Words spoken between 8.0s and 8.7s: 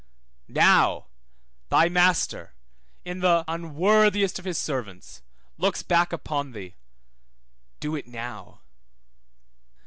now.